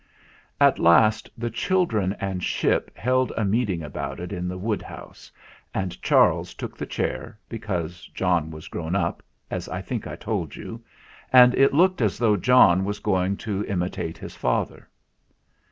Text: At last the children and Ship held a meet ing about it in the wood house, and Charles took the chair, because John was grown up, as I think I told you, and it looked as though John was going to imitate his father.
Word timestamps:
At 0.59 0.79
last 0.79 1.29
the 1.37 1.51
children 1.51 2.15
and 2.19 2.41
Ship 2.43 2.89
held 2.97 3.31
a 3.37 3.45
meet 3.45 3.69
ing 3.69 3.83
about 3.83 4.19
it 4.19 4.33
in 4.33 4.47
the 4.47 4.57
wood 4.57 4.81
house, 4.81 5.31
and 5.75 6.01
Charles 6.01 6.55
took 6.55 6.75
the 6.75 6.87
chair, 6.87 7.37
because 7.47 8.07
John 8.15 8.49
was 8.49 8.67
grown 8.67 8.95
up, 8.95 9.21
as 9.51 9.69
I 9.69 9.83
think 9.83 10.07
I 10.07 10.15
told 10.15 10.55
you, 10.55 10.83
and 11.31 11.53
it 11.53 11.71
looked 11.71 12.01
as 12.01 12.17
though 12.17 12.35
John 12.35 12.83
was 12.83 12.97
going 12.97 13.37
to 13.45 13.63
imitate 13.65 14.17
his 14.17 14.35
father. 14.35 14.89